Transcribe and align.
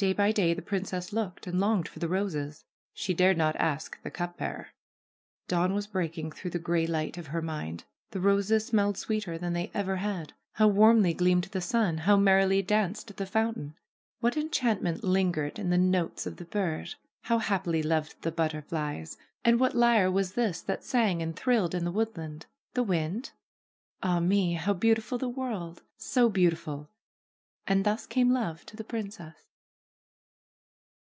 Day 0.00 0.12
by 0.12 0.30
day 0.30 0.54
the 0.54 0.62
prin 0.62 0.84
cess 0.84 1.12
looked 1.12 1.48
and 1.48 1.58
longed 1.58 1.88
for 1.88 1.98
the 1.98 2.06
roses. 2.06 2.64
She 2.94 3.14
dared 3.14 3.36
not 3.36 3.56
ask 3.56 4.00
the 4.04 4.12
cup 4.12 4.36
bearer. 4.38 4.68
Dawn 5.48 5.74
was 5.74 5.88
breaking 5.88 6.30
through 6.30 6.52
the 6.52 6.60
gray 6.60 6.86
light 6.86 7.18
of 7.18 7.26
her 7.26 7.42
mind. 7.42 7.82
The 8.12 8.20
roses 8.20 8.64
smelled 8.64 8.96
sweeter 8.96 9.36
than 9.38 9.54
they 9.54 9.72
ever 9.74 9.96
had. 9.96 10.34
How 10.52 10.68
warmly 10.68 11.14
gleamed 11.14 11.46
the 11.50 11.60
sun! 11.60 11.98
How 11.98 12.16
merrily 12.16 12.62
danced 12.62 13.16
the 13.16 13.26
fountain! 13.26 13.74
What 14.20 14.36
enchantment 14.36 15.02
lingered 15.02 15.58
in 15.58 15.70
the 15.70 15.76
notes 15.78 16.26
of 16.26 16.36
the 16.36 16.44
birds 16.44 16.92
1 16.94 17.02
How 17.22 17.38
happily 17.40 17.82
loved 17.82 18.22
the 18.22 18.30
butter 18.30 18.62
flies! 18.62 19.18
And 19.44 19.58
what 19.58 19.74
lyre 19.74 20.12
was 20.12 20.34
this 20.34 20.60
that 20.60 20.84
sang 20.84 21.20
and 21.22 21.34
thrilled 21.34 21.74
in 21.74 21.84
the 21.84 21.90
woodland 21.90 22.46
I 22.48 22.52
The 22.74 22.82
wind? 22.84 23.32
Ah 24.00 24.20
me 24.20 24.54
1 24.54 24.62
How 24.62 24.74
beautiful 24.74 25.18
the 25.18 25.28
world! 25.28 25.82
So 25.96 26.28
beautiful! 26.28 26.88
And 27.66 27.84
thus 27.84 28.06
came 28.06 28.30
love 28.32 28.64
to 28.66 28.76
the 28.76 28.84
princess. 28.84 29.34